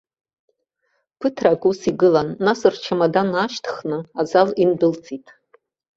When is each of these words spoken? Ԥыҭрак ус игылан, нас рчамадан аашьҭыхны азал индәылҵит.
Ԥыҭрак 1.19 1.61
ус 1.69 1.79
игылан, 1.89 2.29
нас 2.45 2.59
рчамадан 2.73 3.29
аашьҭыхны 3.33 3.97
азал 4.19 4.49
индәылҵит. 4.63 5.25